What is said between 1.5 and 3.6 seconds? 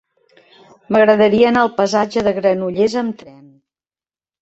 anar al passatge de Granollers amb tren.